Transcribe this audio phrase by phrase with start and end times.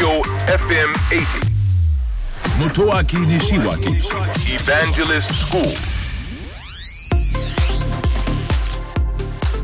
[0.00, 1.50] Tokyo FM 80.
[2.58, 4.00] Motoaki Nishiwaki
[4.48, 5.60] Evangelist School.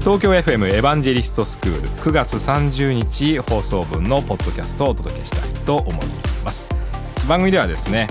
[0.00, 6.06] 東京 FM エヴァンジェリストスクール9月30日放送分のポッドキャストをお届けしたいと思い
[6.44, 6.68] ます
[7.26, 8.06] 番組ではですね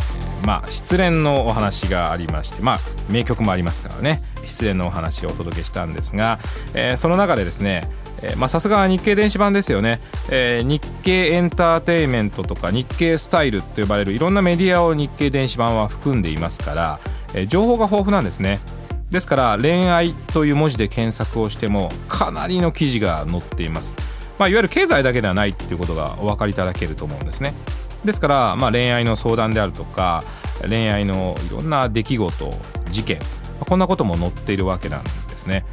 [0.47, 6.39] まあ失恋のお話がありましてまあ名曲もありますからね失恋のお話をお届けしたんですが、
[6.73, 7.87] えーその中でですね
[8.47, 9.99] さすが日経電子版ですよね、
[10.29, 16.99] えー日経エンターテインメントとか日経スタイルと呼ばれるいろんなメディアを日経電子版は含んでいますから、
[17.33, 18.59] えー情報が豊富なんですね。
[19.11, 23.93] ですから恋愛という文字で検索をしてもかなりの記事が載っています、
[24.39, 27.53] まあ、いわゆる経済だけではないっていうことがお分かりいただけると思うんですね。
[28.03, 30.23] ですから、まあ、恋愛の相談であるとか
[30.67, 32.53] 恋愛のいろんな出来事
[32.91, 33.19] 事件
[33.59, 35.65] こんなことも載っているわけなんですね。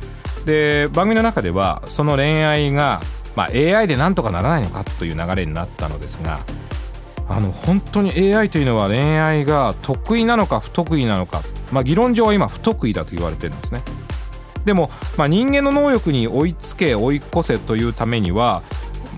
[0.44, 3.00] で番組の中ではその恋愛が、
[3.36, 6.40] まあ、AI でなんとかならないのかという流れになったのですが
[7.28, 13.82] あの本当に AI というのは恋愛が得意なのか不得意なのか、まあ、議論上は今不得意だと言われてるんですね。
[14.64, 18.62] でも、まあ、人間の能力に追いつけ追い越せというためには、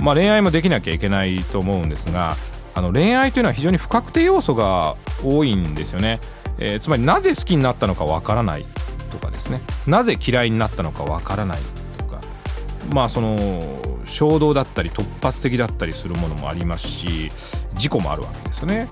[0.02, 2.36] まあ、恋愛もできなきゃいけないと思うんですが
[2.74, 6.18] あの恋愛というのは非常に不確定要素が多いんですよね、
[6.58, 8.64] えーつまりなぜ好きになったのかわからない。
[9.14, 11.58] とかですねなぜ嫌いになったのかわからない
[11.98, 12.20] とか
[12.92, 13.38] まあその
[14.04, 17.30] 衝動だったり突発的だったりするものもありますし
[17.74, 18.88] 事故もあるわけですよね。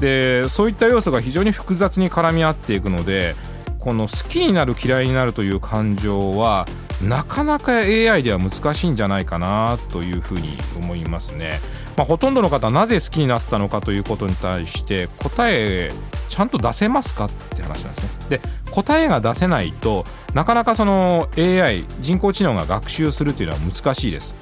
[0.00, 3.34] でそういった要素が非常に複雑に絡み合っていくので
[3.78, 6.66] この好きになる嫌いになるという感情は
[7.02, 11.60] なかなか AI では難しいんじゃないかなというふうに思いますね。
[11.96, 15.92] まあ、ほとんどの方はなぜ好きになったのかということに対して答え
[16.28, 18.38] ちゃんと出せますかって話なんですね。
[18.38, 18.40] で
[18.74, 24.34] 答えが出せないとなかなかその AI 人工知能が学習するというのは難しいです。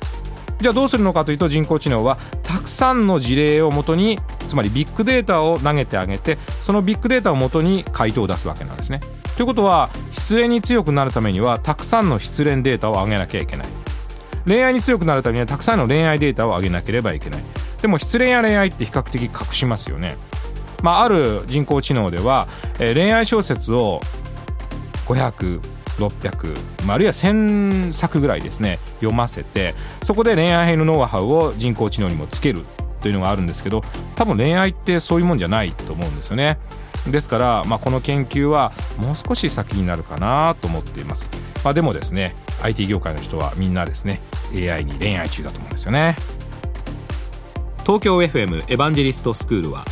[0.59, 9.01] じゃあどうするのかというと人工知能はたくさんの事例をもとにつまりビッグデータを投げてあげてそのビッグデータをもとに回答を出すわけなんですね。
[9.37, 13.67] ということは失恋に強くなるためにはたくさんの失恋データを上げなきゃいけない。
[14.47, 17.43] 恋愛に強くなるためにはたくさんの恋愛データを上げなければいけない。
[17.83, 20.17] でも失恋や恋愛って比較的隠しますよね。
[20.83, 22.49] まあ、ある人工知能では、
[22.79, 24.01] えー恋愛小説を
[25.07, 25.61] 500
[25.99, 32.63] 600、まあ、あるいは1000作ぐらいですね読ませてそこで恋愛編のノウハウを人工知能にもつける
[33.01, 33.83] というのがあるんですけど
[34.17, 36.59] 多分恋愛ってそういうもんじゃないと思うんですよね。
[37.11, 41.29] ですから、まあ、この研究はもう少し先になるかなと思っています、
[41.65, 44.21] まあ、でもですね IT 業界の人はみんなですね
[44.55, 46.17] AI に恋愛中だと思うんですよね。
[47.85, 49.85] 東京 FM エヴァンジェリストスクールは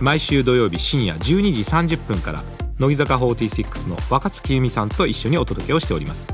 [0.00, 2.42] 毎週土曜日深夜12時30分から
[2.82, 6.26] 乃木坂46の若月由美さんと一緒にお届けをしております、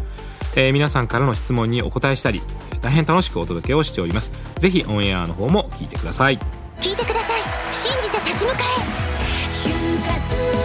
[0.56, 2.40] えー皆さんからの質問にお答えしたり
[2.80, 4.30] 大変楽しくお届けをしております。
[4.58, 6.38] ぜひオンエアの方も聞いてください。
[6.80, 7.42] 聞いてください。
[7.72, 8.58] 信じて立ち向か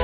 [0.00, 0.03] え。